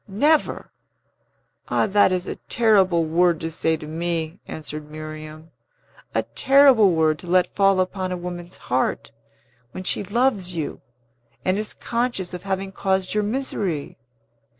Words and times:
"Never? 0.07 0.71
Ah, 1.67 1.85
that 1.85 2.11
is 2.11 2.25
a 2.25 2.35
terrible 2.37 3.05
word 3.05 3.39
to 3.41 3.51
say 3.51 3.77
to 3.77 3.85
me!" 3.85 4.39
answered 4.47 4.89
Miriam. 4.89 5.51
"A 6.15 6.23
terrible 6.23 6.93
word 6.93 7.19
to 7.19 7.27
let 7.27 7.53
fall 7.55 7.79
upon 7.79 8.11
a 8.11 8.17
woman's 8.17 8.57
heart, 8.57 9.11
when 9.73 9.83
she 9.83 10.03
loves 10.03 10.55
you, 10.55 10.81
and 11.45 11.55
is 11.59 11.75
conscious 11.75 12.33
of 12.33 12.41
having 12.41 12.71
caused 12.71 13.13
your 13.13 13.21
misery! 13.23 13.99